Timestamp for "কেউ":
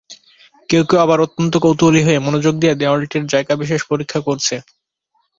0.69-0.83, 0.89-0.99